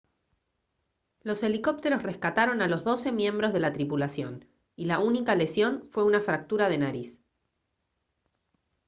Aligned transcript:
los 1.21 1.43
helicópteros 1.43 2.01
rescataron 2.01 2.63
a 2.63 2.67
los 2.67 2.83
doce 2.83 3.11
miembros 3.11 3.53
de 3.53 3.59
la 3.59 3.71
tripulación 3.71 4.47
y 4.75 4.85
la 4.85 4.97
única 4.97 5.35
lesión 5.35 5.89
fue 5.91 6.03
una 6.03 6.21
fractura 6.21 6.69
de 6.69 6.79
nariz 6.79 7.21